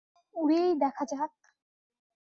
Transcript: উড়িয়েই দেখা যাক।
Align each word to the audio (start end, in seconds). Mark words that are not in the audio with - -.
উড়িয়েই 0.35 0.73
দেখা 0.81 1.03
যাক। 1.05 1.31